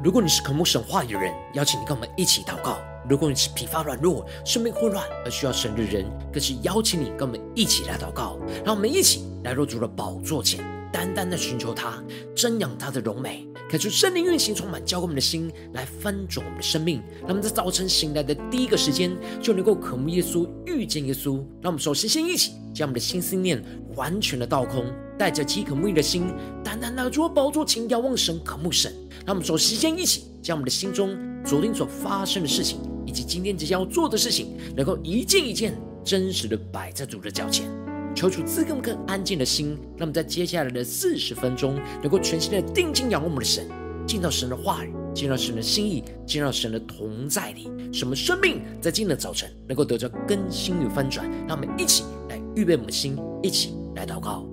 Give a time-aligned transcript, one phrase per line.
[0.00, 2.76] 如果你是渴慕神话语的人，邀请你跟我们一起祷告；
[3.08, 8.38] 如果你是疲乏软弱、生命混乱而需要神的人，更是邀请你跟我们一起来祷告。
[8.64, 12.00] 让我们一起来入主的宝座前，单单的寻求他，
[12.36, 17.02] 瞻仰他的荣美，看出圣灵运行充满，浇灌我们的心，来翻转我们的生命。
[17.22, 19.10] 让我们在早晨醒来的第一个时间，
[19.42, 21.38] 就能够渴慕耶稣、遇见耶稣。
[21.60, 23.60] 让我们首先先一起将我们的心思念
[23.96, 24.84] 完全的倒空，
[25.18, 26.32] 带着饥渴慕义的心，
[26.62, 28.92] 单单拿出宝座前，仰望神、渴慕神。
[29.26, 37.68] 让我们首先先一起将我们的心中昨天所发生的事情，以及今天即将要做的事情，能够一件一件真实的摆在主的脚前，
[38.14, 43.66] 求主赐给我们更安静的心，让我们在接下来的四十分钟，能够全心的定睛仰望我们的神，
[44.06, 51.28] 见到神的话语，见到神的心意，见到神的同在里，使我们生命在今天的早晨能够得着更新与翻转。
[51.46, 54.46] 让我们一起来预备我们的心，一起来祷告。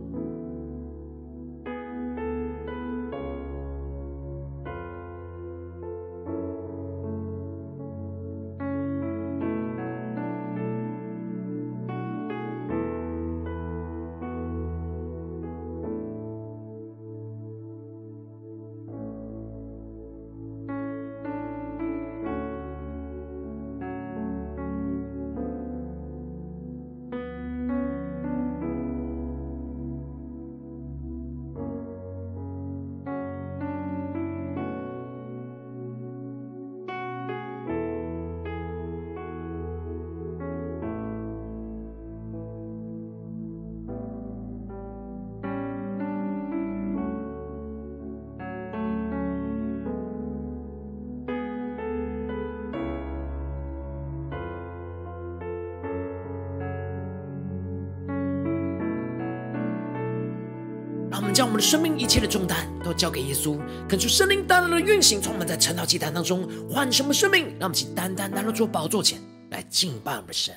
[61.35, 63.59] 将我们的生命一切的重担都交给耶稣，
[63.90, 67.47] 恳求圣灵大大的运行，充满在晨祷祭坛当中，换什么生命？
[67.59, 69.19] 让我们请单单来到主宝座前
[69.51, 70.56] 来敬拜我们神。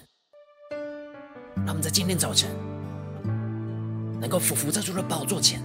[1.57, 2.49] 让我们在今天早晨
[4.21, 5.61] 能够俯伏在主的宝座前，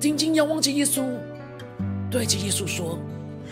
[0.00, 1.04] 定睛仰望着耶稣，
[2.10, 2.98] 对着耶稣说：“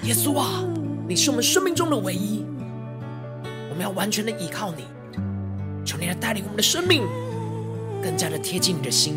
[0.02, 0.64] 耶稣啊，
[1.06, 2.44] 你是我们生命中的唯一，
[3.70, 4.82] 我们要完全的依靠你，
[5.84, 7.04] 求你来带领我们的生命
[8.02, 9.14] 更加的贴近你的心。”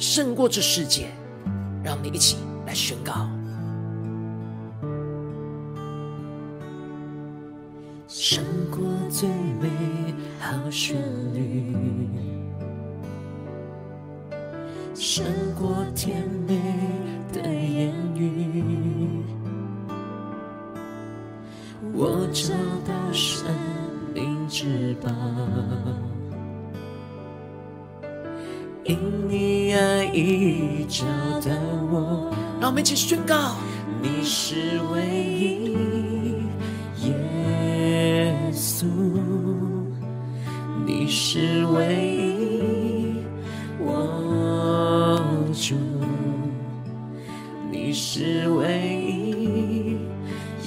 [0.00, 1.08] 胜过这世界，
[1.84, 3.28] 让我们一起来宣告。
[8.08, 9.68] 胜过最美
[10.40, 10.96] 好旋
[11.34, 12.08] 律，
[14.94, 15.26] 胜
[32.70, 33.56] 我，们一起宣告：
[34.00, 35.74] 你是唯一，
[37.04, 38.86] 耶稣，
[40.86, 41.82] 你是唯
[42.16, 43.24] 一，
[43.80, 45.20] 我
[45.52, 45.74] 主，
[47.72, 48.68] 你是唯
[49.04, 49.98] 一，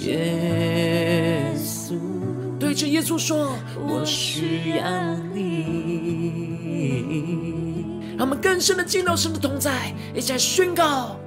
[0.06, 1.96] 耶稣。
[2.60, 5.64] 对着耶稣说：我需要你。
[8.18, 11.18] 让我们更深的进到神的同在，一起来宣告。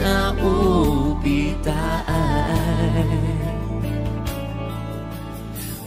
[0.00, 1.72] 下无比大
[2.06, 2.14] 爱，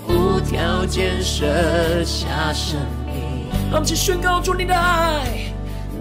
[0.07, 3.49] 无条件舍下生命。
[3.71, 5.23] 让我们一起宣告主你的爱。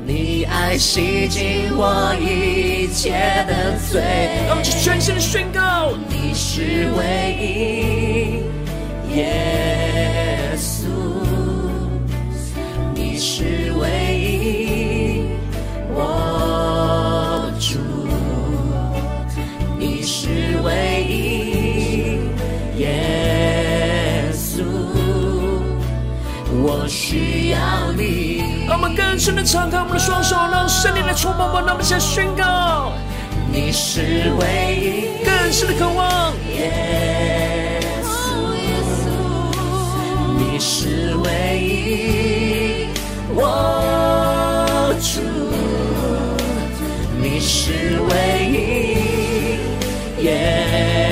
[0.04, 3.12] 你爱洗净我一切
[3.48, 4.02] 的罪，
[4.46, 9.91] 让我们去全心宣告，你是唯一，耶
[27.52, 28.66] 要你。
[28.66, 31.64] 让我们更深的敞开我们的双手，让圣灵来触摸我们。
[31.64, 32.92] 让我们先宣告：
[33.52, 36.32] 你是唯一，更深的渴望。
[36.56, 38.08] 耶稣，
[40.38, 41.28] 你是唯
[41.60, 42.88] 一，
[43.34, 45.20] 我主，
[47.20, 48.12] 你是唯
[48.48, 48.54] 一，
[50.24, 50.32] 耶稣。
[50.32, 51.11] 对着耶稣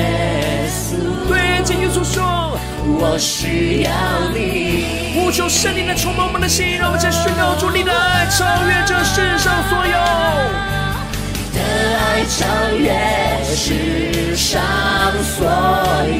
[2.85, 3.91] 我需要
[4.33, 5.13] 你。
[5.13, 9.97] 呼求圣灵来充满我们的心，让我们再宣告主你的爱超越这世上所有。
[11.33, 11.59] 你的
[11.99, 12.39] 爱超
[12.77, 12.89] 越
[13.53, 14.61] 世上
[15.21, 15.45] 所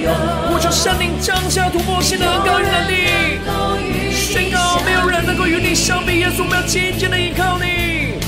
[0.04, 0.12] 有。
[0.50, 6.19] 呼求圣灵降下突破性的恩膏与能力，宣告没有人能够与你相比。
[6.19, 8.19] 耶稣，我们要紧紧的依靠你。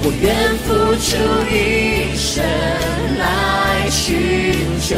[0.00, 1.16] 我愿付出
[1.52, 2.42] 一生
[3.18, 4.96] 来寻求，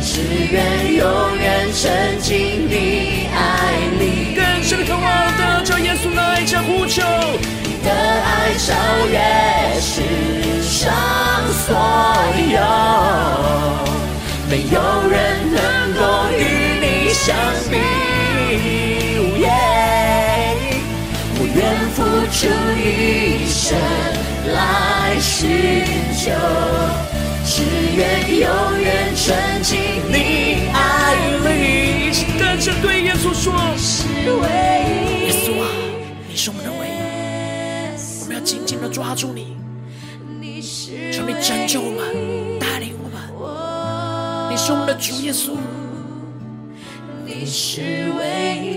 [0.00, 3.36] 只愿永远沉浸你爱
[3.98, 4.34] 里。
[4.34, 5.02] 更深的渴望
[5.36, 7.02] 的叫耶稣来这呼求，
[7.62, 8.66] 你的爱超
[9.06, 9.18] 越
[9.80, 10.92] 世上
[11.66, 11.76] 所
[12.50, 12.58] 有，
[14.48, 14.76] 没有
[15.08, 15.16] 人
[15.52, 15.58] 能
[15.94, 16.00] 够
[16.38, 16.40] 与
[16.80, 17.34] 你相
[17.70, 17.76] 比。
[21.54, 22.46] 愿付出
[22.78, 23.76] 一生
[24.54, 24.56] 来
[25.18, 25.48] 寻
[26.14, 26.30] 求，
[27.50, 27.64] 只
[27.96, 28.46] 愿永
[28.78, 29.80] 远沉浸
[30.12, 31.16] 你爱
[31.48, 32.12] 里。
[32.38, 33.54] 更深对耶稣说：
[35.24, 35.64] 耶稣啊，
[36.28, 36.90] 你是我们的唯一，
[38.20, 39.56] 我们要紧紧的抓住你。
[41.10, 43.16] 求你拯救我们，带领我们。
[44.50, 45.56] 你是我们的主耶稣，
[47.24, 48.68] 你是唯一。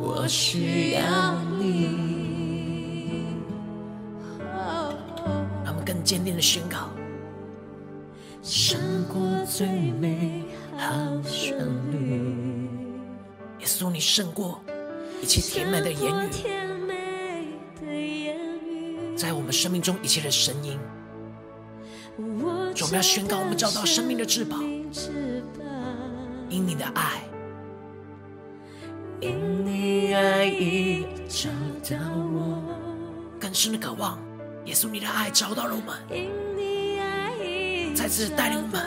[0.00, 1.34] 我需要
[6.04, 6.90] 坚定的宣告：
[8.42, 8.78] 胜
[9.08, 10.44] 过最美
[10.76, 11.58] 好旋
[11.90, 12.68] 律。
[13.60, 14.60] 耶稣，你胜过
[15.22, 16.12] 一切甜美的言
[17.80, 20.78] 语，在我们生命中一切的声音。
[22.74, 24.58] 主，我们要宣告，我们找到生命的至宝，
[26.50, 27.22] 因你的爱。
[29.20, 31.48] 因你爱已找
[31.88, 32.62] 到我，
[33.40, 34.18] 更深的渴望，
[34.64, 35.94] 耶稣，你的爱找到了我们，
[37.94, 38.82] 再次带领我们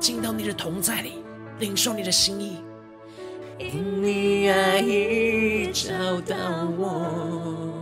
[0.00, 1.22] 进到你的同在里，
[1.58, 2.62] 领受你的心意。
[3.58, 6.36] 因你爱已找到
[6.78, 7.72] 我，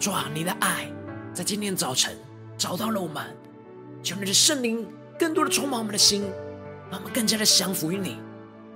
[0.00, 0.90] 主啊，你的爱
[1.32, 2.16] 在今天早晨
[2.56, 3.22] 找到了我们，
[4.02, 4.86] 求你的圣灵
[5.18, 6.22] 更多的充满我们的心，
[6.90, 8.16] 让我们更加的降服于你。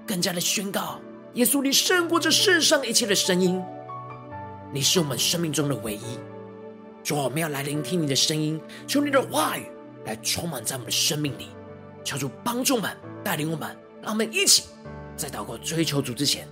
[0.06, 1.00] 更加的宣告，
[1.34, 3.62] 耶稣，你胜过这世上一切的声音，
[4.74, 6.18] 你是我们生命中的唯一。
[7.04, 9.66] 主，我们要来聆听你的声音，求你的话语
[10.06, 11.48] 来充满在我们的生命里，
[12.02, 14.64] 求主帮助我们，带领我们，让我们一起
[15.14, 16.48] 在祷告追求主之前，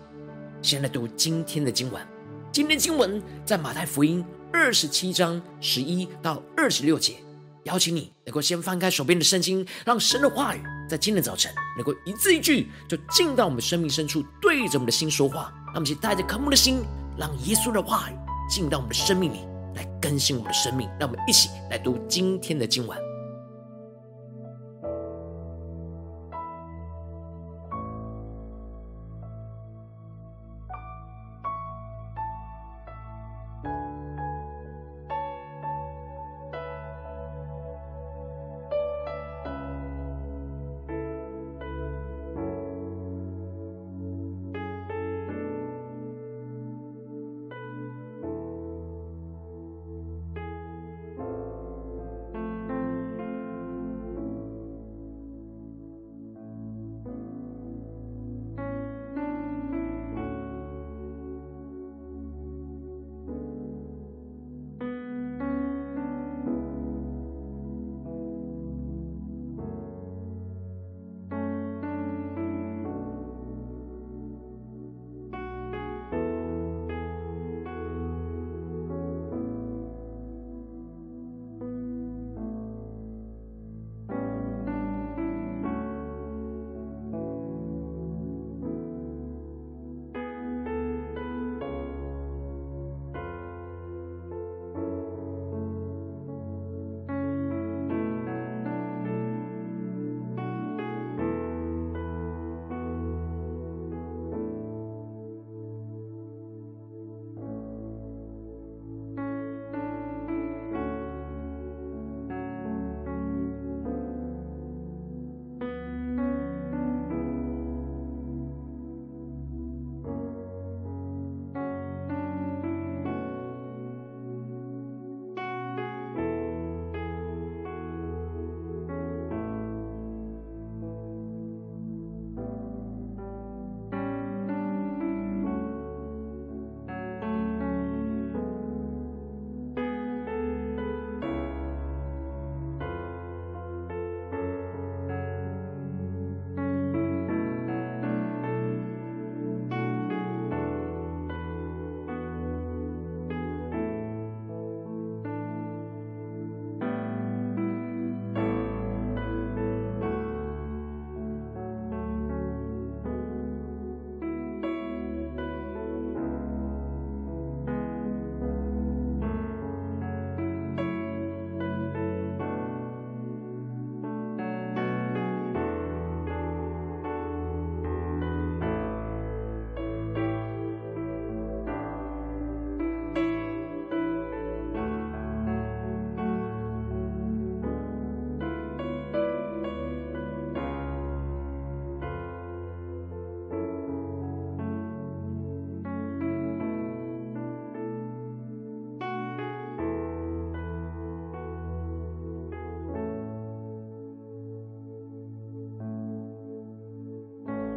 [0.61, 2.07] 先来读今天的经文。
[2.53, 4.23] 今天经文在马太福音
[4.53, 7.15] 二十七章十一到二十六节。
[7.65, 15.53] 邀请你能够先翻开手边的圣经，让神的话语在今天早晨能够一字一句就进到我们生命深处，对着我们的心说话。
[15.69, 16.83] 让我们一起带着渴慕的心，
[17.21, 18.15] 让耶稣的话语
[18.49, 19.41] 进到我们的生命里，
[19.75, 20.89] 来更新我们的生命。
[20.99, 23.10] 让我们一起来读今天的经文。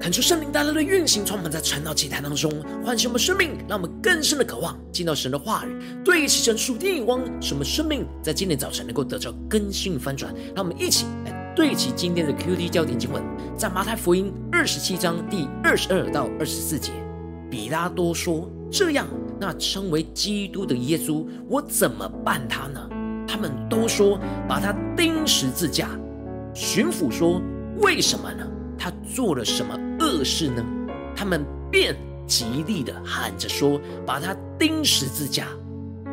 [0.03, 2.51] 恳求圣灵大大的运行，充满在传道祭坛当中，
[2.85, 10.35] 唤醒我们生命，让我们更深的渴望进到神的话语，对齐神属天眼光，使我们生命在今天早晨能够得到更新翻转。
[10.53, 13.23] 让我们一起来对齐今天的 QD 焦点经文，
[13.57, 16.91] 在马太福音二十七章第二十二到二十四节。
[17.49, 19.07] 比拉多说：“这样，
[19.39, 22.89] 那称为基督的耶稣，我怎么办他呢？”
[23.25, 24.19] 他们都说
[24.49, 25.87] ：“把他钉十字架。”
[26.53, 27.41] 巡抚说
[27.79, 28.45] ：“为什么呢？
[28.77, 30.63] 他做了什么恶事呢？”
[31.15, 31.95] 他们便
[32.27, 35.47] 极力的喊着说：“把他钉十字架。”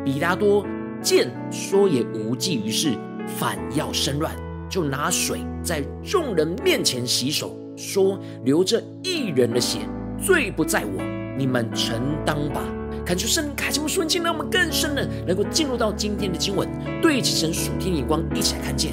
[0.03, 0.65] 比拉多
[1.01, 4.33] 见说也无济于事，反要生乱，
[4.69, 9.79] 就拿水在众人面前洗手，说：“流这一人的血，
[10.19, 11.03] 罪不在我，
[11.37, 12.63] 你们承当吧。”
[13.05, 16.69] 恳求圣灵开启我们瞬间，让我们更深的能够进入到今天的经文，
[17.01, 18.91] 对齐神属天眼光，一起来看见。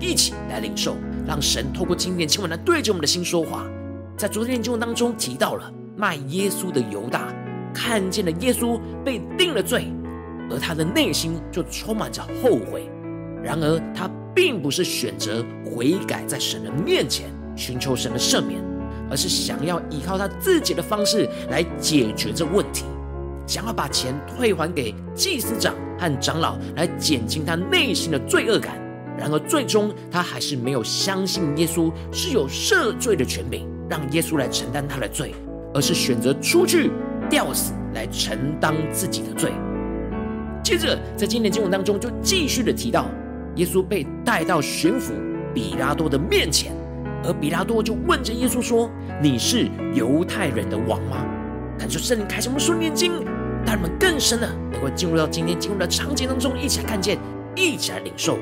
[0.00, 3.66] 一起来领受，让神透过今天经文来对着我们的心说话。
[4.18, 7.32] 在昨天的经文当中提到了卖耶稣的犹大，
[7.72, 9.92] 看见了耶稣被定了罪，
[10.50, 12.90] 而他的内心就充满着后悔。
[13.44, 18.60] 然而他并不是选择悔改，在神的面前寻求神的赦免，
[19.08, 22.84] 而是想要依靠他自己的方式来解决这问题，
[23.46, 28.76] 想要把钱退还给祭司长和长老，来减轻他内心的罪恶感。
[29.16, 35.34] 然而，最终他还是没有相信耶稣是有赦罪的权柄，让耶稣来承担他的罪，
[35.74, 36.90] 而是选择出去
[37.30, 39.52] 吊死来承担自己的罪。
[40.62, 43.06] 接着，在今天经文当中就继续的提到，
[43.56, 45.12] 耶稣被带到巡抚
[45.54, 46.72] 比拉多的面前，
[47.24, 48.90] 而比拉多就问着耶稣说
[49.22, 51.24] ：“你是犹太人的王吗？”
[51.78, 53.12] 感受圣灵开启我们顺念经，
[53.64, 57.16] 带我们更深的能够进入到今天经文的场景当中，一起来看见，
[57.56, 58.36] 一起来领受。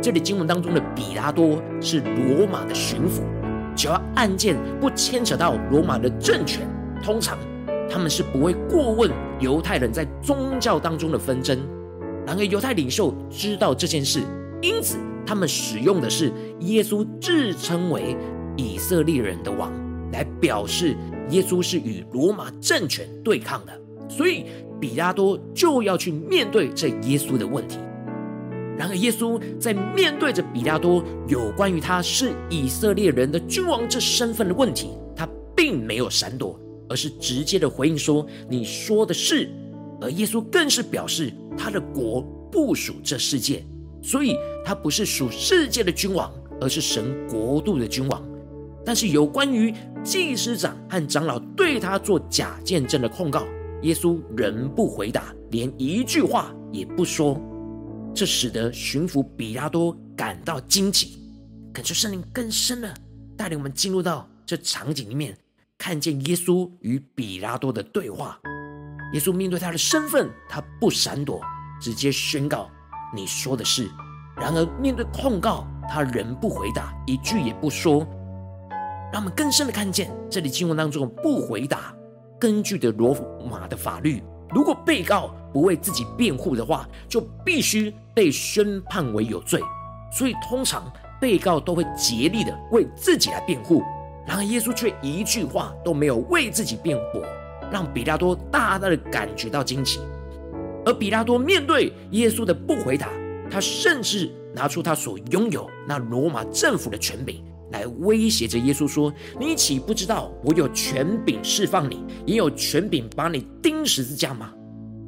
[0.00, 3.22] 这里经文当中的比拉多是罗马的巡抚，
[3.76, 6.66] 只要案件不牵扯到罗马的政权，
[7.02, 7.38] 通常
[7.88, 11.58] 他们是不会过问犹太人在宗教当中的纷争。
[12.26, 14.22] 然而犹太领袖知道这件事，
[14.62, 18.16] 因此他们使用的是耶稣自称为
[18.56, 19.70] 以色列人的王，
[20.10, 20.96] 来表示
[21.28, 23.72] 耶稣是与罗马政权对抗的。
[24.08, 24.46] 所以
[24.80, 27.78] 比拉多就要去面对这耶稣的问题。
[28.78, 39.50] 然而，耶稣在面对着比拉多有关于他是以色列人的君王这身份的问题，他并没有闪躲，而是直接的回应说：“你说的是。”
[39.98, 42.20] 而耶稣更是表示，他的国
[42.52, 43.64] 不属这世界，
[44.02, 46.30] 所以他不是属世界的君王，
[46.60, 48.22] 而是神国度的君王。
[48.84, 49.72] 但是，有关于
[50.04, 53.42] 祭司长和长老对他做假见证的控告，
[53.82, 57.40] 耶稣仍不回答，连一句话也不说。
[58.16, 61.18] 这使得巡抚比拉多感到惊奇，
[61.70, 62.94] 感受圣灵更深了，
[63.36, 65.36] 带领我们进入到这场景里面，
[65.76, 68.40] 看见耶稣与比拉多的对话。
[69.12, 71.42] 耶稣面对他的身份，他不闪躲，
[71.78, 72.70] 直接宣告
[73.14, 73.86] ：“你说的是。”
[74.34, 77.98] 然而面对控告，他仍不回答，一句也不说。
[79.12, 81.94] 让我们更深的看见这里经文当中不回答，
[82.40, 83.14] 根据的罗
[83.46, 84.22] 马的法律。
[84.54, 89.58] 如果被告不为自己辩护的话，就必须被宣判为有罪。
[90.12, 93.82] 所以通常被告都会竭力的为自己来辩护。
[94.26, 97.22] 然而耶稣却一句话都没有为自己辩驳，
[97.72, 99.98] 让比拉多大大的感觉到惊奇。
[100.84, 103.08] 而比拉多面对耶稣的不回答，
[103.50, 107.42] 他甚至拿出他所拥有那罗马政府的权柄。
[107.72, 109.10] 来威胁着耶稣说
[109.40, 114.52] ：“你岂不知道我有权柄释放你，也有权柄把你钉十字架吗？”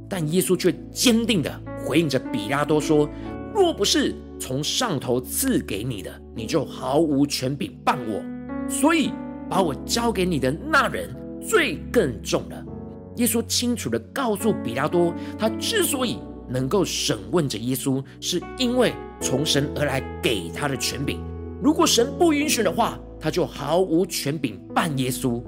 [0.08, 3.08] 但耶稣却坚定地回应着比拉多说
[3.54, 8.22] ：“若不是从上头赐给你的，你就毫无权柄办我。
[8.68, 9.10] 所以
[9.48, 12.64] 把我交给你的那人罪更重了。”
[13.16, 21.20] 耶稣清楚地告诉比拉多，他之所以能够审问着耶稣，是因为从神而来给他的权柄。
[21.60, 25.42] 如果神不允许的话，他就毫无权柄办耶稣。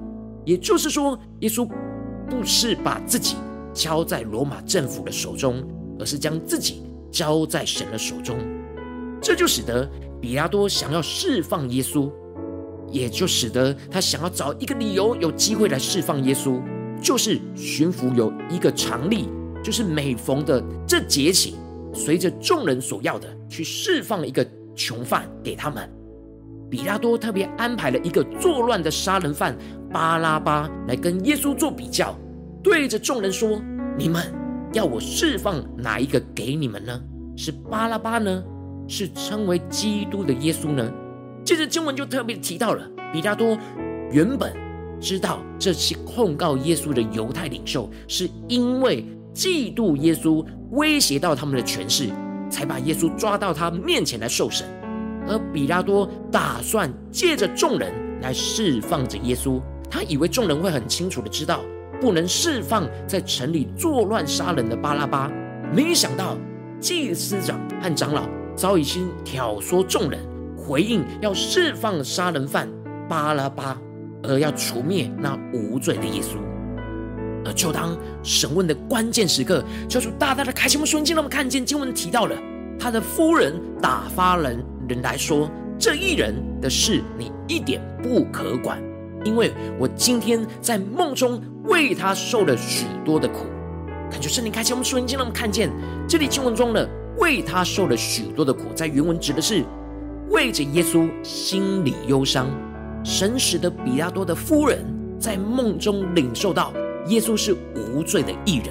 [0.45, 1.65] 也就是说，耶稣
[2.29, 3.37] 不是把自己
[3.73, 5.63] 交在罗马政府的手中，
[5.99, 8.37] 而是将自己交在神的手中。
[9.21, 9.89] 这就使得
[10.21, 12.11] 比拉多想要释放耶稣，
[12.91, 16.61] 也就使得他想要找一个理由，有机会来释放耶稣。
[17.03, 19.27] 就是巡抚有一个常例，
[19.65, 21.55] 就是每逢的这节期，
[21.95, 25.91] 随着众人所要的，去释放一个囚犯给他们。
[26.71, 29.57] 比拉多特别安排了一个作乱的杀人犯
[29.91, 32.15] 巴拉巴来跟耶稣做比较，
[32.63, 33.61] 对着众人说
[33.97, 34.23] ：“你们
[34.73, 37.01] 要我释放哪一个给你们呢？
[37.37, 38.43] 是巴拉巴呢？
[38.87, 40.93] 是称为基督的耶稣呢？”
[41.45, 43.57] 接着经文就特别提到了，比拉多
[44.11, 44.55] 原本
[45.01, 52.11] 知道这些控告耶稣的犹太领袖，是因为嫉妒耶稣，威胁到他们的权势，
[52.51, 54.67] 才把耶稣抓到他面前来受审。
[55.27, 61.61] 而比拉多打算借着众人来释放着耶稣，他以为众人会很清楚的知道，
[62.01, 65.31] 不能释放在城里作乱杀人的巴拉巴。
[65.73, 66.37] 没想到
[66.81, 70.21] 祭司长和长老早已经挑唆众人，
[70.57, 72.69] 回应要释放杀人犯
[73.09, 73.77] 巴拉巴。
[74.23, 76.37] 而要除灭那无罪的耶稣，
[77.43, 82.37] 而就当审问的关键时刻，教主大大的开启我们瞬间，让我们看见经文提到了
[82.79, 88.79] 他的夫人打发人人来说：“这一人的事你一点不可管，
[89.25, 93.47] 因为我今天在梦中为他受了许多的苦。”
[94.11, 95.71] 感觉圣灵开启我们瞬间，让我们看见
[96.09, 99.65] 这里经文中的“为他受了许多的苦”在原文指的是
[100.31, 102.47] 为着耶稣心里忧伤。
[103.05, 104.85] 神使得比拉多的夫人
[105.19, 106.73] 在梦中领受到
[107.07, 108.69] 耶稣是无罪的义人，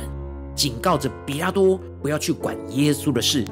[0.53, 3.43] 警告着比拉多不要去管耶稣的事。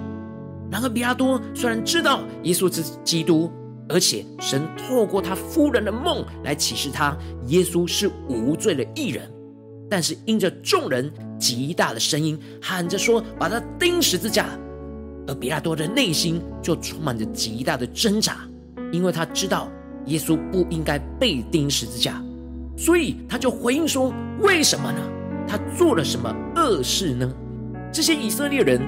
[0.70, 3.50] 然而，比拉多虽然知道耶稣是基督，
[3.90, 9.32] 而且神透过他夫人的梦来启示他耶稣是无罪的义人，
[9.90, 14.48] 但是因着众人极大的声音喊着说把他钉十字架，
[15.28, 18.48] 而比拉多的内心就充满着极大的挣扎，
[18.92, 19.70] 因为他知道。
[20.06, 22.24] 耶稣不应该被钉十字架，
[22.78, 25.02] 所以他就回应说：“为什么呢？
[25.46, 27.30] 他做了什么恶事呢？”
[27.92, 28.80] 这些以色列人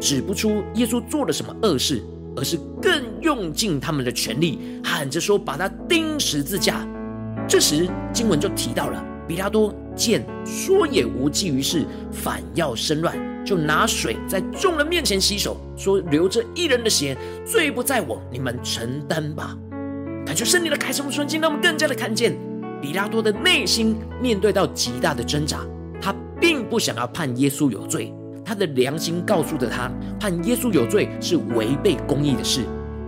[0.00, 2.02] 指不出耶稣做了什么恶事，
[2.38, 6.86] 而是更用尽他们的全力，喊着说：“把他钉十字架。”
[7.48, 19.56] 这时经文就提到了比拉多见说也无济于事，反要生乱，就拿水在众人面前洗手，说：“流这一人的血，罪不在我，你们承担吧。”
[20.24, 22.36] 感觉圣灵的开启瞬间，让我们更加的看见
[22.80, 25.60] 比拉多的内心面对到极大的挣扎。
[26.00, 28.12] 他并不想要判耶稣有罪，
[28.48, 32.62] 他的良心告诉着他，判耶稣有罪是违背公义的事。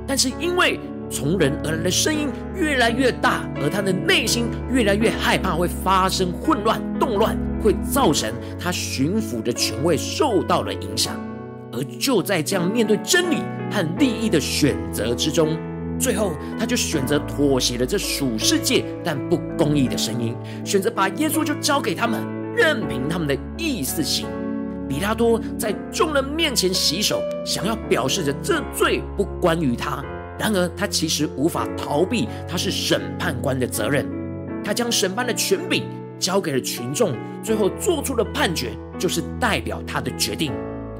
[0.06, 0.78] 但是因为
[1.10, 11.18] 从人而来的声音越来越大，而他的内心越来越害怕会发生混乱、动乱，会造成他巡抚的权位受到了影响。
[11.72, 13.36] 而就在这样面对真理
[13.70, 15.56] 和利益的选择之中。
[15.98, 22.20] 最后，他就选择妥协了这属世界但不公义的声音，选择把耶稣就交给他们，
[22.54, 24.26] 任凭他们的意思行。
[24.90, 30.04] 比拉多在众人面前洗手，想要表示着这罪不关于他。
[30.36, 34.04] 然而，他其实无法逃避他是审判官的责任。
[34.64, 35.84] 他将审判的权柄
[36.18, 40.52] 交给了群众，最后做出的判决就是代表他的决定。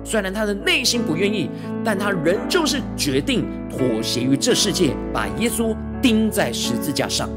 [0.05, 1.51] 虽然他的内心不愿意，
[1.85, 7.29] 但他仍旧是决定妥协于这世界，把耶稣钉在十字架上。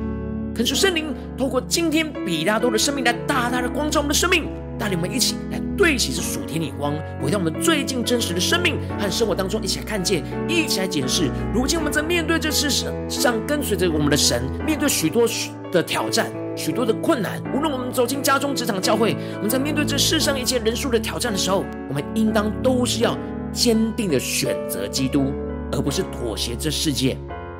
[0.53, 4.45] 恳求圣灵透过今天比拉多的生命来大大的光照我们的生命，
[4.79, 11.29] 带领我们一起来对齐这属天的光，回到我们最近真实的生命和生活当中，一起来看见，一起来检视。
[11.53, 15.27] 如今我们在面对这世上跟随着我们的神，面对许多
[15.71, 16.31] 的挑战。
[16.55, 23.17] 许多的困难，无论我们走进家中、职场、教会，我们在面对这世上一切人数的挑战的时候，我们应当都是要
[23.51, 25.33] 坚定的选择基督，
[25.71, 27.17] 而不是妥协这世界。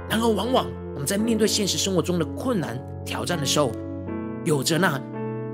[0.08, 3.72] 然而，往往我们在面对现实生活中的困难挑战的时候，
[4.46, 5.02] 有着那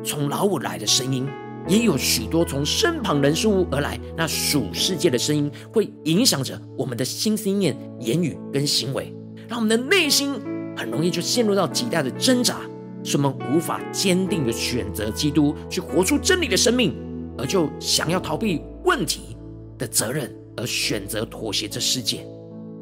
[0.04, 1.26] 从老我来的声音，
[1.67, 9.13] 也有许多从身旁人事物而来那属世界的声音，会影响着我们的心思念、言语跟行为，
[9.48, 10.34] 让我们的内心
[10.76, 12.62] 很容易就陷入到极大的挣扎。
[13.02, 16.93] 使我们无法坚定的选择基督，去活出真理的生命，
[17.38, 19.38] 而就想要逃避问题
[19.78, 22.26] 的责任，而选择妥协这世界。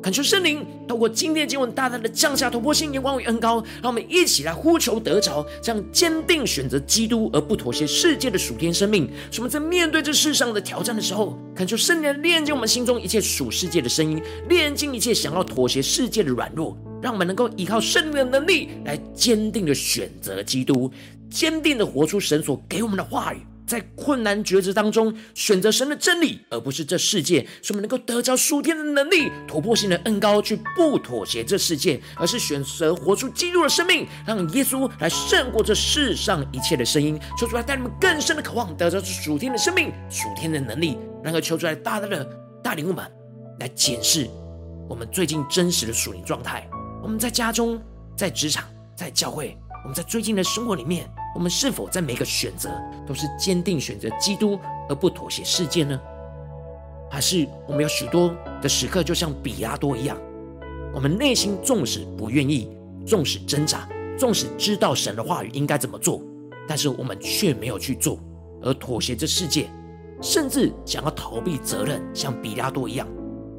[0.07, 9.09] 恳求圣灵透过今天的经文，大大的降下突破性眼光与恩膏，让我们一起来呼求得着，这样坚定选择基督而不妥协世界的属天生命。
[9.29, 16.77] 使我们在面对这世上的挑战的时候，恳求圣灵炼净我们心中一切属世界的声音，炼净一切想要妥协世界的软弱。
[17.01, 20.89] 让我们能够依靠圣灵的能力，来坚定的选择基督，
[21.29, 37.19] 坚定的活出神所给我们的话语，在困难抉择当中选择神的真理，而不是这世界，使我们能够得着属天的能力，突破性的恩膏，去不妥协这世界，而是选择活出基督的生命，让耶稣来胜过这世上一切的声音。
[37.37, 42.25] 求主来带你们更深的渴望，得着这属天的生命、属天的能力，然后求主来大大的
[42.63, 43.05] 带领我们
[43.59, 44.29] 来检视
[44.87, 46.65] 我们最近真实的属灵状态。
[47.03, 47.77] 我们在家中、
[48.15, 48.63] 在职场、
[48.95, 52.67] 在教会，我们在最近的生活里面，我们是否在每个选择
[53.05, 56.01] 都是坚定选择基督而不妥协世界呢？
[57.11, 60.17] 还是我们有许多的时刻，就像比拉多一样，
[60.95, 66.23] 我们内心纵使不愿意，纵使挣扎，纵使知道神的话语应该怎么做，
[66.67, 68.17] 但是我们却没有去做，
[68.63, 69.69] 而妥协这世界，
[70.23, 73.07] 甚至想要逃避责任，像比拉多一样。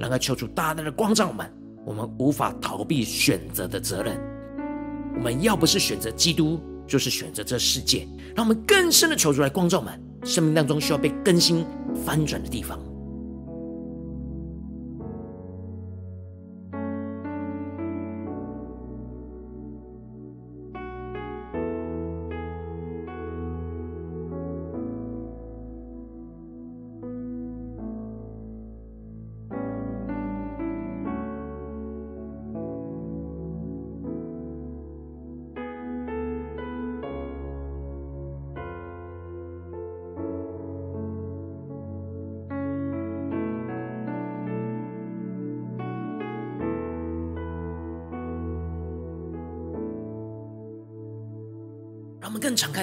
[0.01, 1.49] 然而，求主大大的光照我们，
[1.87, 4.21] 我们无法逃避选择的责任。
[5.15, 8.09] 我们要不是选择基督，就是选择这世界。
[8.35, 11.65] 让我们更深的求主来光照我们，生命当中需要被更新
[12.05, 12.81] 翻转的地方。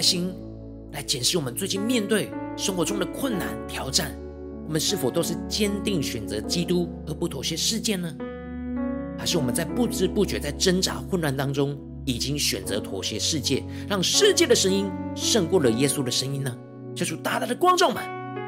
[0.06, 0.32] 心，
[0.92, 4.16] 来检视我们最近面对生活中的困难挑战，
[4.68, 8.16] 我们是否都是坚定选择基督而不妥协世界呢？
[9.18, 16.56] 还是我们在不知不觉在挣扎混乱当中，已经选择妥协世界，让世界的声音胜过了耶稣的声音呢？
[16.96, 18.04] 求主大大的光照们，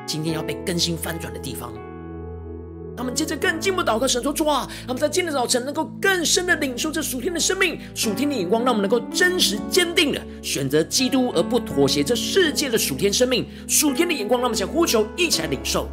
[0.05, 1.73] 今天要被更新翻转的地方。
[2.97, 14.41] 他们接着更进一步祷告，神说：“主啊，他们在今天早晨能够更深的领受这属天的生命、属天的眼光，让我们能够真实坚定的选择基督，而不妥协这世界的属天生命、属天的眼光。
[14.41, 15.87] 让我们想呼求，一起来领受。”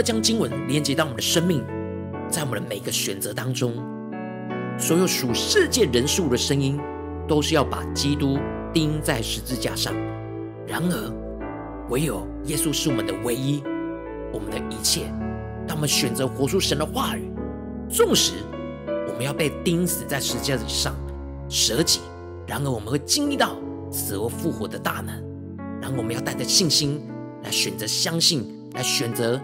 [0.00, 1.62] 的将经文连接到我们的生命，
[2.30, 3.74] 在我们的每个选择当中，
[4.78, 6.80] 所有属世界人事物的声音，
[7.28, 8.38] 都是要把基督
[8.72, 9.92] 钉在十字架上。
[10.66, 11.12] 然而，
[11.90, 13.62] 唯有耶稣是我们的唯一，
[14.32, 15.02] 我们的一切。
[15.68, 17.30] 当我们选择活出神的话语，
[17.90, 18.32] 纵使
[19.06, 20.94] 我们要被钉死在十字架上
[21.46, 22.00] 舍己，
[22.46, 23.54] 然而我们会经历到
[23.90, 25.14] 死而复活的大能。
[25.78, 27.02] 然后我们要带着信心
[27.42, 29.38] 来选择相信，来选择。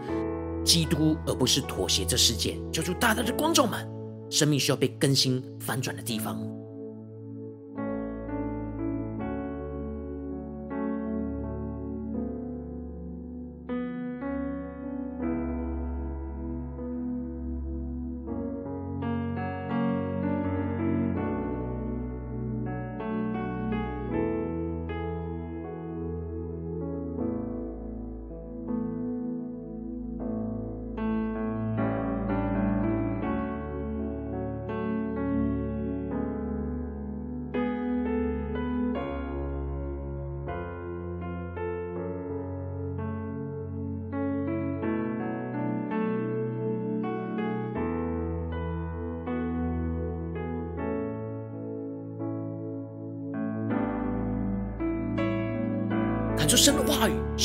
[0.66, 3.88] 基督，而不是妥协这世界，求主大大的光照们，
[4.29, 6.37] 生命需要被更新翻转的地方。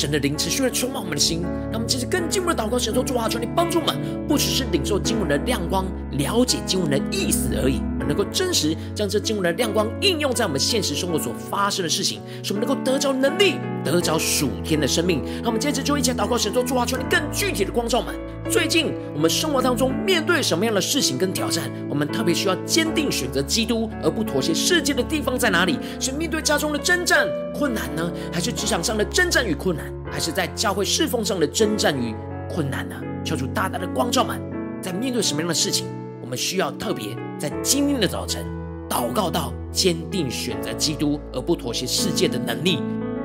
[0.02, 3.96] 神的灵持续的充满我们的心，让我们其实更进一步的祷告，神说主啊，求你帮助我们，
[4.28, 15.24] 不只是领受经文的亮光，了解经文的意思而已，而能够真实将这经文的亮光应用在我们现实生活所发生的事情，使我们能够得着能力，得着属天的生命。
[15.44, 18.16] 那我们接着就一起祷告，神说主啊，求你更具体的光照我们。
[18.52, 21.72] 最近我们生活当中面对什么样的事情跟挑战？
[21.90, 25.80] 我们特别需要坚定选择基督，而不妥协世界的地方在哪里？
[26.02, 32.14] 是面对家中的征战困难呢，还是职场上的征战与困难，还是在教会侍奉上的征战与
[32.50, 32.96] 困难呢？
[33.24, 34.38] 求主大大的光照们，
[34.82, 35.88] 在面对什么样的事情，
[36.22, 38.46] 我们需要特别在今天的早晨
[38.90, 42.80] 祷告到坚定选择基督，而不妥协世界的能力。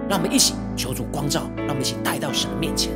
[0.09, 2.93] 让我们一起求主光照，让我们一起带到神的面前。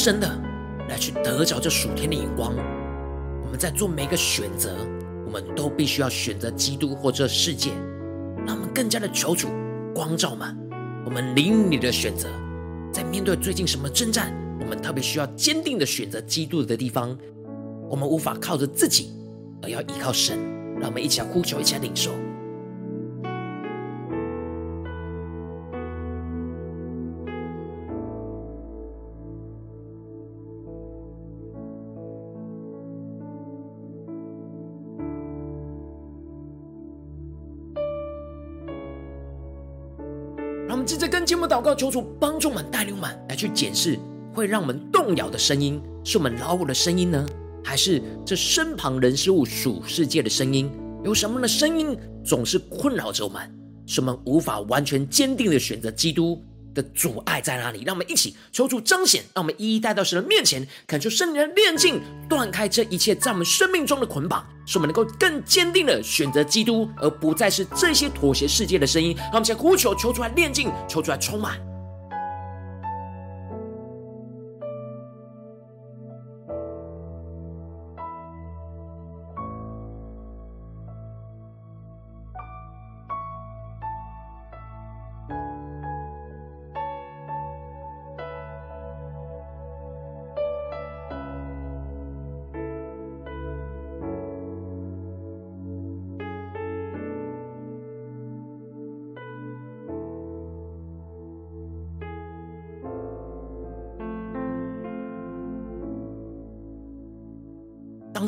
[0.00, 0.26] 深的
[0.88, 2.54] 来去得着这属天的眼光。
[3.44, 4.74] 我们在做每一个选择，
[5.26, 7.72] 我们都必须要选择基督或这世界。
[8.46, 9.48] 让我们更加的求主
[9.94, 10.56] 光照们，
[11.04, 12.30] 我们灵里的选择，
[12.90, 17.16] 在面对最近什么征战，我们们特别需要坚定的选择基督的地方。
[17.88, 19.12] 我们无法靠着自己，
[19.62, 20.38] 而要依靠神。
[20.78, 22.12] 让我们一起来呼求，一起来领受。
[40.80, 43.98] 们接着跟节目祷告，求主帮助我们带领我们来去检视，
[44.32, 47.26] 会让我们动摇的声音，是我们老我的声音呢？
[47.62, 50.70] 还是这身旁人事物属世界的声音？
[51.04, 53.42] 有什么样的声音总是困扰着我们，
[53.84, 56.42] 使我们无法完全坚定的选择基督
[56.74, 57.82] 的阻碍在哪里？
[57.84, 69.14] 让我们一起求主彰显，让我们一一带到神的面前，恳求圣灵的炼净，断开这一切在我们生命中的捆绑，使我们能够更坚定的选择基督，而不再是这些妥协世界的声音。
[69.16, 71.69] 让我们先呼求，求出来炼净，求出来充满。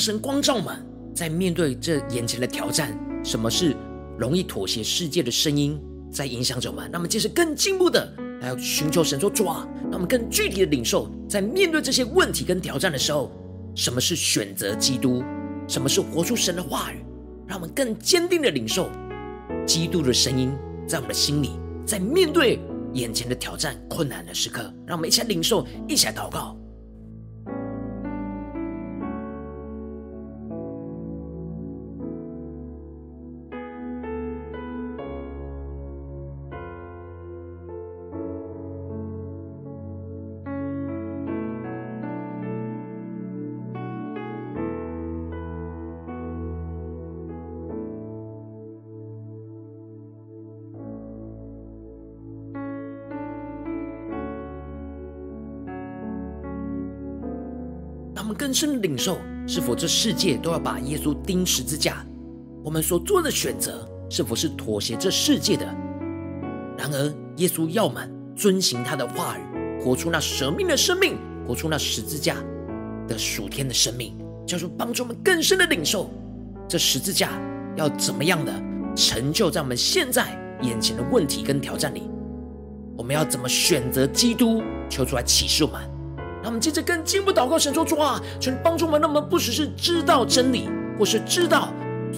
[0.02, 0.84] 神光照我们，
[1.14, 3.76] 在面对这眼前的挑战，什么是
[4.18, 6.90] 容易妥协世界的声音在影响着我们？
[6.92, 13.30] 那么，接着更进步的来要寻求神说主啊，让我们更具体的领受，在面对这些问题跟挑战的时候，
[13.76, 15.22] 什么是选择基督？
[15.68, 16.96] 什么是活出神的话语？
[17.46, 18.90] 让我们更坚定的领受
[19.64, 20.50] 基督的声音，
[20.84, 21.52] 在我们的心里，
[21.86, 22.58] 在面对
[22.94, 26.58] 眼前的挑战、困难的时刻，让我们一起来领受，一起来祷告。
[58.52, 62.04] 深的领受，是否这世界都要把耶稣钉十字架？
[62.64, 65.64] 我们所做的选择，是否是妥协这世界的？
[66.78, 72.36] 然而，耶稣要我们遵行他的话语，活出那舍命的生命，活出那十字架
[73.08, 74.14] 的属天的生命，
[74.46, 76.10] 就是帮助我们更深的领受
[76.68, 77.30] 这十字架
[77.76, 78.52] 要怎么样的
[78.94, 82.02] 成就在我们现在眼前的问题跟挑战里。
[82.96, 84.62] 我们要怎么选择基督？
[84.88, 85.91] 求出来启示我们。
[86.42, 91.72] 让我们接着更进一步祷告，神说主啊，求你帮助我们，让我们不只是知道真理，或是知道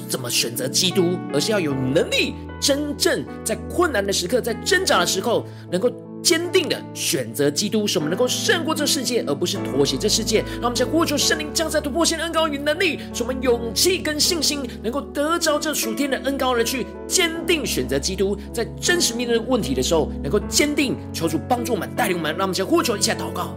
[0.08, 10.38] 怎么选择基督，而是要有能力，真正在困难的时刻，在挣扎的时候，能够坚定的选择基督，使我们能够胜过这世界，而不是妥协这世界。
[10.54, 22.32] 让我们再呼求圣灵降下突破性的恩膏与能力，使我们勇气跟信心能够得着这属天的恩膏，而去坚定选择基督，在真实面对问题的时候，能够坚定求主帮助我们带领我们。
[22.32, 23.54] 让我们再呼求一下祷告。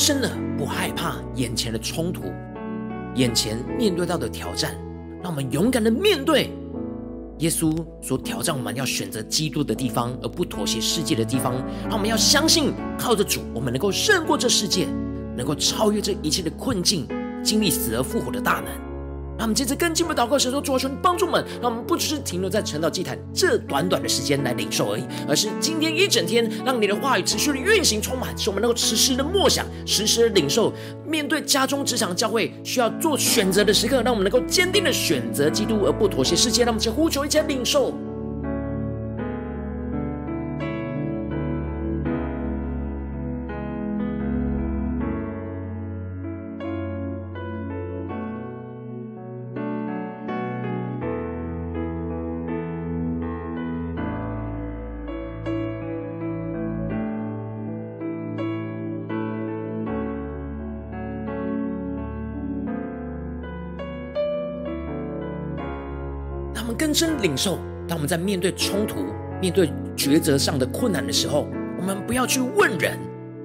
[0.00, 2.22] 深的不害怕眼前的冲突，
[3.16, 4.74] 眼前面对到的挑战，
[5.22, 6.50] 让我们勇敢的面对
[7.40, 11.52] 耶稣说挑战我们要选择基督的地方，而不妥协世界的地方。
[11.82, 14.88] 让我们要相信，靠着主，我们能够胜过这世界，
[15.36, 17.06] 能够超越这一切的困境，
[17.42, 18.89] 经历死而复活的大能。
[19.40, 30.70] 让我们接着更进一步祷告，神说：“主啊，求你帮助我们，让我们不只是停留在晨祷祭坛这短短的时间来领受而已，而是今天一整天，让你的话语持续的运行充满，使我们能够时时的默想，实时的领受。
[31.06, 36.64] 面对家中、职场、教会需要做选择的时刻，让我们能够坚定的选择基督，而不妥协世界。
[36.64, 37.94] 让我们先呼求，一起领受。
[67.00, 67.56] 深领受，
[67.88, 69.06] 当我们在面对冲突、
[69.40, 72.98] 面对抉择上的困难的时候，我们不要去问人，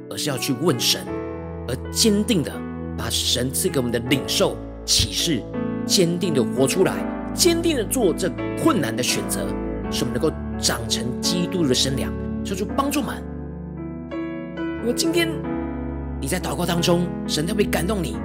[0.10, 1.00] 而是要去问神，
[1.66, 2.52] 而坚定的
[2.98, 5.42] 把神赐给我们的领受启示，
[5.86, 6.96] 坚定的活出来，
[7.34, 8.30] 坚定的做这
[8.62, 9.48] 困难的选择，
[9.90, 12.12] 使我们能够长成基督的身量。
[12.44, 13.24] 求主帮助们。
[14.86, 15.30] 我今天
[16.20, 18.18] 你在祷告当中，神特别感动你，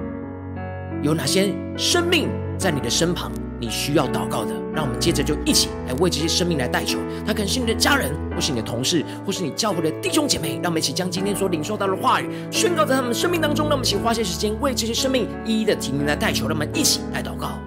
[1.05, 3.31] 有哪些生命在你的身旁？
[3.61, 6.99] 你需要祷告的，让我们接着就一起来为这些生命来代求。
[7.27, 10.59] 他可能是你的家人，或是你的同事，或是你教会的弟兄姐妹。
[10.63, 13.69] 让我们一起将今天所领受到的话语宣告在他们生命当中。
[13.69, 16.49] 让我们一起花些时间为这些生命一一的提名来代求。
[16.49, 17.59] 让我们一起来祷告。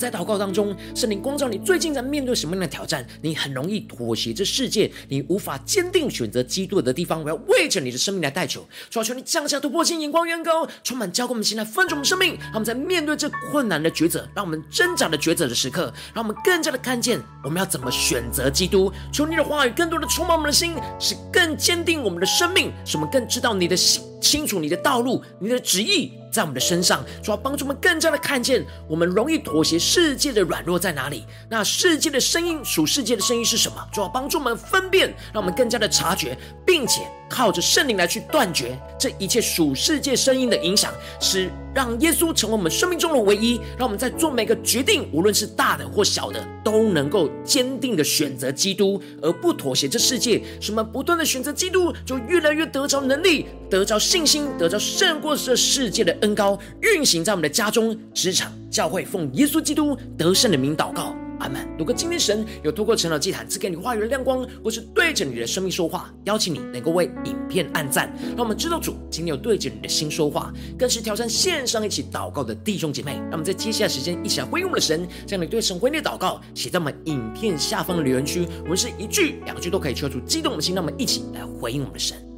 [0.00, 3.06] 在祷告当中，圣灵光照你最近在面对什么样的挑战？
[3.20, 7.22] 你很容易妥协这世界，你无法坚定选择基督的地方。
[7.22, 12.38] 我要为着你的生命来代求，主要，求你降下突破性眼光，远高，充满交给我们心来分盛我们生命。
[12.40, 18.90] 让我们在面对这困难的抉择，让我们挣扎的抉择的时刻，让我们更加的看见我们要怎么选择基督。
[19.12, 26.12] 求你的话语更多的充满我们的心，使更坚定我们的生命，使我们更知道你的心，清楚你的道路，你的旨意。
[26.30, 31.24] 在我们的身上，主要帮助我们更加的看见我们容易妥协世界的软弱在哪里。
[31.48, 33.84] 那世界的声音，属世界的声音是什么？
[33.92, 43.60] 主要帮助我们分辨，让我们更加的察觉，并且靠着圣灵来去断绝这一切属世界声音的影响，使让耶稣成为我们生命中的唯一。
[43.78, 50.42] 让我们在做每个决定，无论是大的或小的，都能够坚定的选择基督，而不妥协这世界。
[50.60, 56.10] 使我们不断的选择基督，就越来越得着能力，得着信心，得着胜过这世界的。
[56.22, 61.68] 恩膏运行在我们的家中、职场、教会，奉耶稣基督得胜的名祷告，阿门。
[61.78, 73.16] 如果今天神有透过晨祷祭坛赐给你话语的亮光，或是对着你的生命说话，邀请你能够为影片按赞，让我们知道主今天有对着你的心说话，更是挑战线上一起祷告的弟兄姐妹。
[73.16, 82.29] 让我们在接下来时间一起来回应我们的神，将你对神回应的祷告写在我们影片下方的留言区，我们是一句两句都可以敲出激动的心，让我们一起来回应我们的神。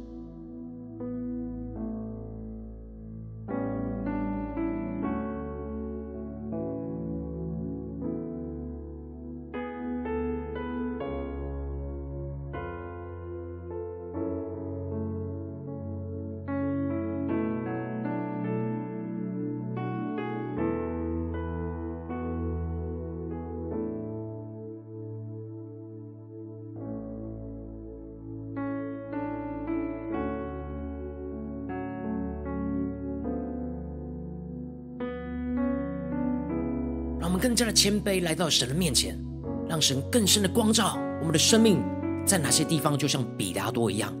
[37.43, 39.19] 更加的谦卑来到神的面前，
[39.67, 41.83] 让神更深的光照我们的生命，
[42.25, 44.13] 在哪些地方就像彼拉多一样，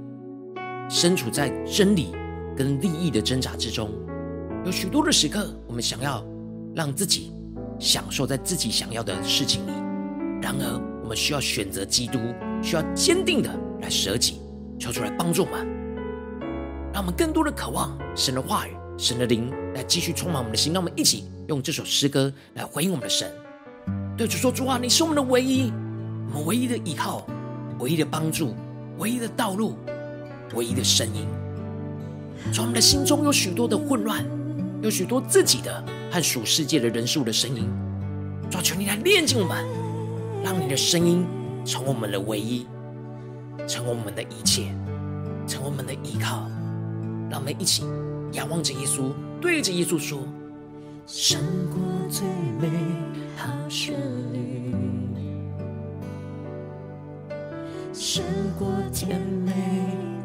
[0.89, 2.13] 身处在真理
[2.53, 3.89] 跟利益的挣扎之中。
[4.65, 6.21] 有许多的时刻，我们想要
[6.75, 7.31] 让自己
[7.79, 9.71] 享受在自己想要的事情里，
[10.41, 12.19] 然而我们需要选择基督，
[12.61, 13.49] 需要坚定的
[13.81, 14.41] 来舍己，
[14.77, 15.65] 求主来帮助我们，
[16.91, 18.71] 让我们更多的渴望神的话语。
[18.97, 23.31] 神的灵来继续充满我们的心，让我们一起用这首诗歌来回应我们的神。
[24.17, 25.71] 对主说：“主啊，你是我们的唯一，
[26.29, 27.25] 我们唯一的依靠，
[27.79, 28.53] 唯一的帮助，
[28.97, 29.75] 唯一的道路，
[30.53, 31.27] 唯一的声音。”
[32.53, 34.25] 从我们的心中有许多的混乱，
[34.81, 37.69] 有许多自己的和属世界的人数的声音。
[38.49, 39.65] 主啊，求你来炼净我们，
[40.43, 41.25] 让你的声音
[41.65, 42.67] 成为我们的唯一，
[43.67, 44.73] 成为我们的一切，
[45.47, 46.47] 成为我们的依靠。
[47.29, 47.83] 让我们一起。
[48.33, 50.19] 仰望着耶稣，对着耶稣说
[51.05, 51.39] ：“胜
[51.69, 51.79] 过
[52.09, 52.25] 最
[52.61, 52.69] 美
[53.35, 53.93] 好旋
[54.31, 54.73] 律，
[57.93, 58.23] 胜
[58.57, 59.51] 过甜美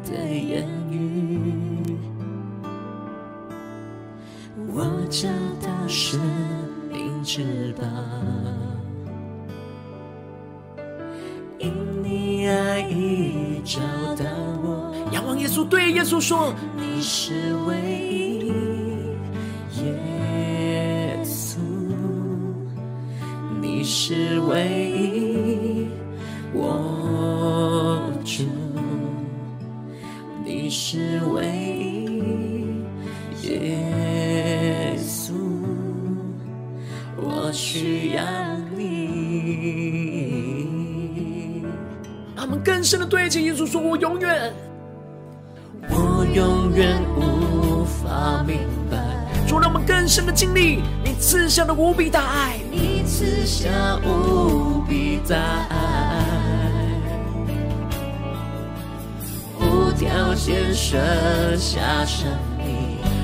[0.05, 1.97] 的言语，
[4.67, 5.27] 我找
[5.61, 6.19] 到生
[6.89, 7.83] 命之宝，
[11.59, 13.81] 因你爱已找
[14.15, 14.25] 到
[14.63, 17.75] 我。”仰望耶稣，对耶稣说：“你是唯
[18.09, 18.28] 一。”
[42.89, 44.51] 深的对着耶稣说：“我永远，
[45.91, 48.57] 我永远无法明
[48.89, 48.97] 白。”
[49.47, 53.69] 主，让我们更深的经历你赐下的无比大爱，你赐下
[54.03, 55.35] 无比大
[55.69, 56.25] 爱，
[59.59, 60.97] 无条件舍
[61.57, 62.48] 下生命，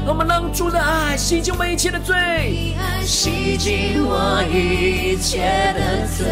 [0.06, 6.28] 让我们让主的爱洗净我们一切的罪，洗净我一切的罪。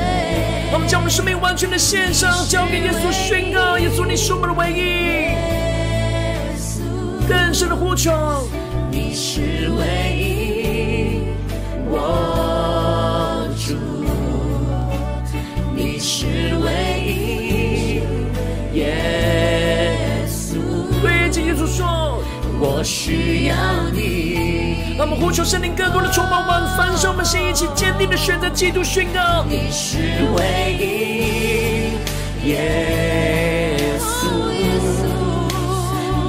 [0.71, 5.33] 我们将我们生命完全的献上，交给耶稣宣告：耶稣，你是我们的唯一。
[7.27, 8.47] 更深的呼求。
[8.91, 9.41] 你是
[9.79, 9.83] 唯
[10.19, 11.21] 一，
[11.89, 12.42] 我
[25.03, 29.43] 让我们呼求圣灵更多的充满我们，焚烧我们心，一起坚定的选择基督宣告。
[29.49, 29.97] 你是
[30.33, 34.31] 唯一，耶稣，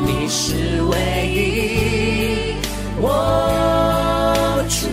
[0.05, 2.57] 你是唯一。
[3.01, 4.89] 我主，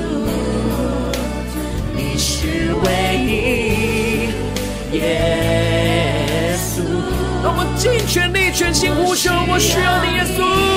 [1.95, 6.83] 你是唯一，耶稣。
[7.41, 10.70] 让我们尽全力、全心呼求，我需要你，耶稣。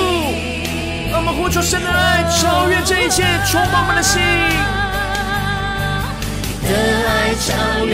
[1.37, 4.23] 呼求神的爱，超越这一切，充满我们的心。
[6.63, 6.75] 你的
[7.09, 7.93] 爱超越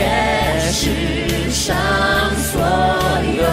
[0.71, 1.75] 世上
[2.37, 2.61] 所
[3.37, 3.43] 有，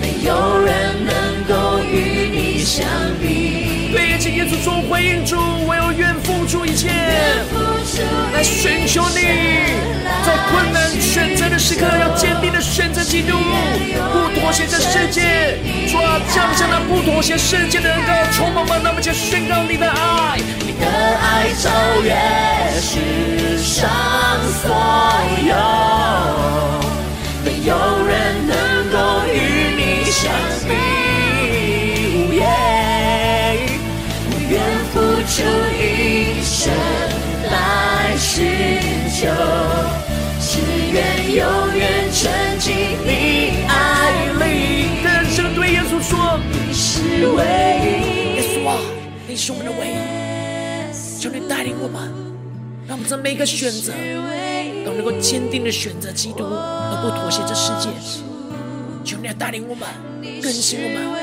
[0.00, 1.12] 没有人能
[1.44, 2.86] 够与你相
[3.20, 3.57] 比。
[4.30, 6.88] 耶稣做回应主，我有愿付出一切。
[8.32, 9.16] 来寻求你，
[10.24, 13.36] 在困难选择的时刻，要坚定的选择基督，
[14.12, 15.58] 不妥协这世界，
[15.88, 21.70] 主啊，降下那不妥协世界的恩膏，充满吧，那么就宣告你的爱，你的爱超
[22.02, 22.14] 越
[22.80, 23.88] 世上
[24.62, 24.76] 所
[25.48, 25.54] 有，
[27.44, 27.74] 没有
[28.06, 30.30] 人能够与你相
[30.68, 30.97] 比。
[47.18, 47.42] 是唯
[47.82, 47.86] 一。
[48.36, 48.78] 耶稣啊，
[49.26, 49.98] 你是我们的唯一。
[51.20, 52.08] 求你带领我们，
[52.86, 53.92] 让我们在每一个选择
[54.84, 57.90] 都能够坚定的选择基督，而不妥协这世界。
[59.04, 59.88] 求你来带领我们，
[60.40, 61.18] 更新我们。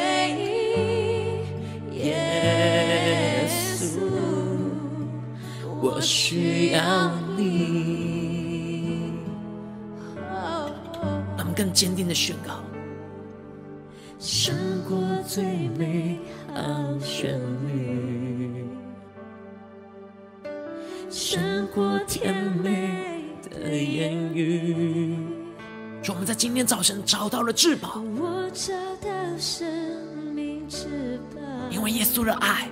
[1.93, 3.48] 耶
[3.80, 4.02] 稣
[5.82, 9.14] 我需要你，
[11.38, 12.62] 我们更坚定的宣告，
[14.26, 14.55] 胜
[14.89, 15.43] 过最
[15.78, 16.17] 美
[16.51, 18.65] 好旋律，
[21.11, 25.15] 胜过甜美的言语。
[26.01, 29.63] 说我们在今天早晨找到了至宝，我找到生
[30.34, 32.67] 命至宝，因为耶稣的爱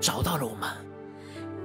[0.00, 0.70] 找到了我们。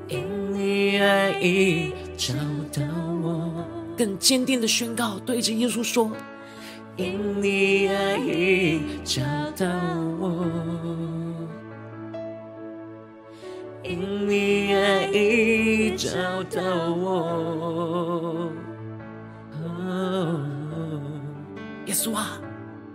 [0.08, 2.34] 因你爱已找
[2.74, 2.82] 到
[3.22, 3.64] 我，
[3.96, 6.12] 更坚定的宣告，对着耶稣说：
[6.98, 9.22] 因你爱已找
[9.56, 9.68] 到
[10.20, 10.48] 我，
[13.84, 16.10] 因你爱已找
[16.46, 16.62] 到
[16.96, 18.52] 我。
[21.86, 22.42] 耶稣啊，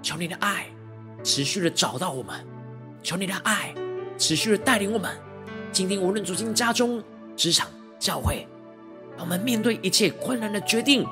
[0.02, 0.66] 求你的爱
[1.22, 2.44] 持续的找到我们，
[3.04, 3.72] 求你的爱
[4.18, 5.12] 持续的带领我们。
[5.70, 7.00] 今天无论走进家中、
[7.36, 7.68] 职场、
[8.00, 8.48] 教会，
[9.16, 11.06] 我们面对一切困难的决定、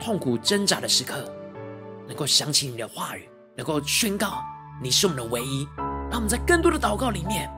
[0.00, 1.30] 痛苦挣扎的时刻，
[2.08, 4.42] 能够想起你的话语，能够宣告
[4.82, 5.68] 你是我们的唯一。
[6.10, 7.50] 让我们在更多的祷告里面，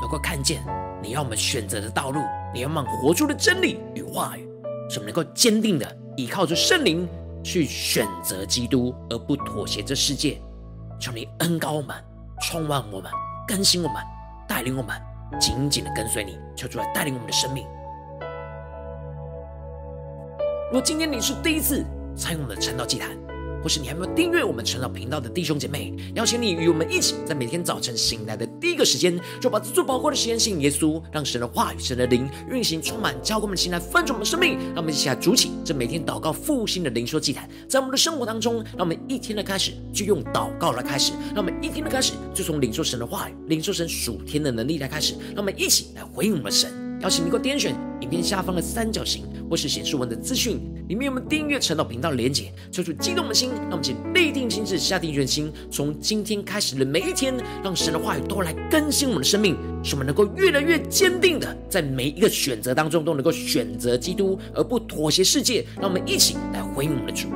[0.00, 0.62] 能够看见
[1.02, 2.20] 你要我们选择的道路，
[2.52, 4.46] 你要我们活出的真理与话语，
[4.90, 7.08] 使我们能够坚定的依靠着圣灵
[7.42, 10.38] 去选择基督，而不妥协这世界。
[11.00, 11.96] 求你恩膏我们，
[12.42, 13.10] 充满我们，
[13.48, 13.96] 更新我们，
[14.46, 14.94] 带领我们。
[15.40, 17.66] 紧紧的跟随你，求主来带领我们的生命。
[20.66, 21.84] 如果今天你是第一次
[22.14, 23.16] 参与我们的晨祷祭坛，
[23.64, 34.58] 或是你还没有订阅我们晨祷频道的弟兄姐妹，邀请你与我们一起，在每天早晨醒来的第一个时间，就把这最宝贵的时间献给耶稣，让神的话语、神的灵运行充满，教灌我们的心来翻转我们的生命。
[34.74, 46.83] 让我们一起来主起这每天祷告复兴的灵说祭坛，在我们的生活当中，让我们一天的开始就用祷告来开始，让我们一天的开始就从领受神的话语、领受神属天的能力来开始，让我们一起来回应我们神。
[47.04, 52.50] 邀请你能够点选影片下方的三角形，或是显示文的资讯，里面有我们订阅陈祷频道连结。
[52.72, 65.62] 抽出激动的心，让我们请立定心智，下定决心，从今天开始的每一天，让神的话语都来更新我们的生命，使我们能够越来越坚定的，在每一个选择当中都能够选择基督，而不妥协世界。
[65.76, 67.28] 让我们一起来回应我们的主。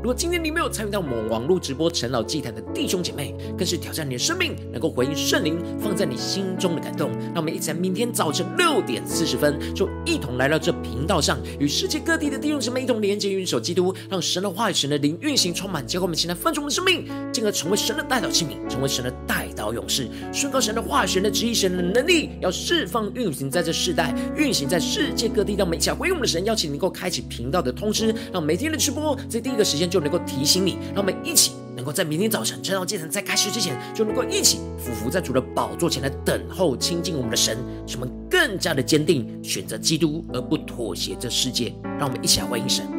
[0.00, 7.10] 如果今天你没有参与到我们网络直播陈老祭坛的弟兄姐妹，更是挑战你的生命，能够回应圣灵放在你心中的感动。
[7.34, 25.56] 让我们一起在明天早晨六点四十分，就一同来到这频道上，与世界各地的弟兄姐妹一同连接、运手基督，让神的话语、神的灵运行充满，结果我们现在分出我们的生命，进而成为神的代祷器皿，成为神的代祷勇士，宣告神的话语、神的旨意、神的能力，要释放运行在这世代，运行在世界各地。
[25.56, 29.98] 让我们一起来回应我们的神，邀请你能够开启频道的通知，让每天的直播在第一个时间就。
[29.98, 41.74] 能够提醒你，让我们一起能够在明天早晨晨祷祭坛在开始之前，就能够一起俯伏在主的宝座前来等候亲近我们的神，使我们更加的坚定选择基督，而不妥协这世界。
[41.98, 42.97] 让我们一起来欢迎神。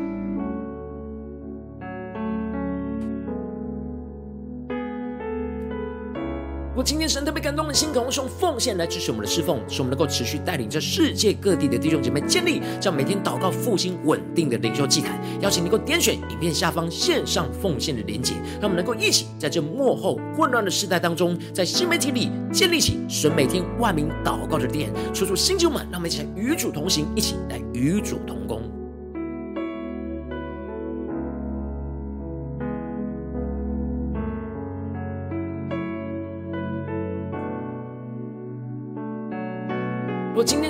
[6.80, 15.20] 我今天神特别感动的心，渴望用奉献来支持我们的侍奉，使我们能够持续带领着世界各地的弟兄姐妹建立这样每天祷告复兴稳定的灵修祭坛。
[15.42, 24.90] 邀请能够点选影片下方线上奉献的连结，让我们能够一起在这幕后混乱的时代当中，在新媒体里建立起神每天万名祷告的殿。
[25.14, 28.79] 说出新旧们，让我们一起来与主同行，一起来与主同工。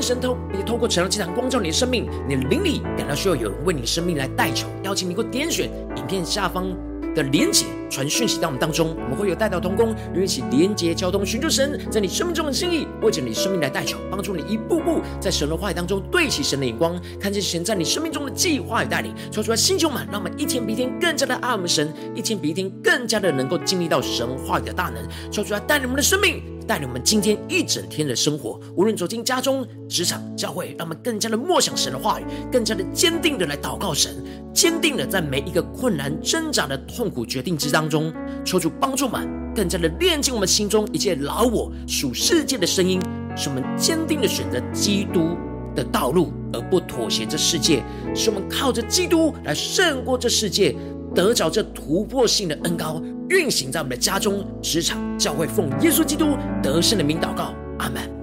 [0.01, 6.67] 神透也透过晨祷祭坛光照你的生命，你的灵里感到需要有人为你的生命来代求，邀请你给我点选影片下方
[7.15, 26.43] 的连结，传讯息到我们当中，我们会有代祷同工，与一起连结交通，寻求神在你生命中的心意，为着你生命来代求，帮助你一步步在神的话语当中对齐神的眼光，看见神在你生命中的计划与带领，说出来心胸满，让我们一天比一天更加的爱我们神，一天比一天更加的能够经历到神话语的大能，说出来带领我们的生命。
[26.69, 38.13] 带领我们今天一整天的生活，无论走进家中、职场、教会，让我们更加的默想神的话语，更加的坚定的来祷告神，坚定的在每一个困难挣扎的痛苦决定之当中，
[38.45, 43.01] 求主帮助们，更加的炼净我们心中一切老我属世界的声音，
[43.35, 45.35] 使我们坚定的选择基督
[45.75, 47.81] 的道路，而不妥协这世界，
[48.13, 50.75] 使我们靠着基督来胜过这世界。
[51.15, 58.18] 得着这突破性的恩高，运行在我们的家中、职场、教会，奉耶稣基督得胜的名祷告，阿门。